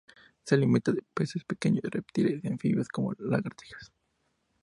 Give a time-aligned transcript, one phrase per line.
[0.45, 3.91] Se alimenta de peces y pequeños reptiles y anfibios como lagartijas.